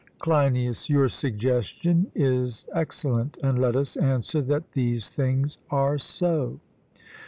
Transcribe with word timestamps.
CLEINIAS: 0.17 0.89
Your 0.89 1.07
suggestion 1.07 2.11
is 2.15 2.65
excellent; 2.73 3.37
and 3.43 3.59
let 3.59 3.75
us 3.75 3.95
answer 3.95 4.41
that 4.41 4.71
these 4.71 5.07
things 5.09 5.59
are 5.69 5.99
so. 5.99 6.59